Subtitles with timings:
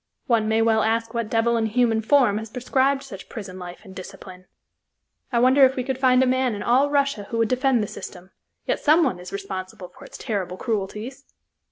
[0.25, 3.95] One may well ask what devil in human form has prescribed such prison life and
[3.95, 4.47] discipline!
[5.31, 7.87] I wonder if we could find a man in all Russia who would defend the
[7.87, 8.31] system,
[8.65, 11.23] yet someone is responsible for its terrible cruelties!